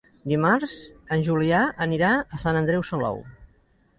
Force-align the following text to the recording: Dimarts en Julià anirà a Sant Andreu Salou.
Dimarts 0.29 0.71
en 1.15 1.25
Julià 1.27 1.59
anirà 1.85 2.13
a 2.37 2.41
Sant 2.45 2.59
Andreu 2.63 2.87
Salou. 2.91 3.21